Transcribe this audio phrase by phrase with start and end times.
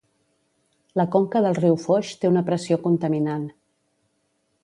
[1.01, 3.47] La conca del riu Foix té una pressió contaminant.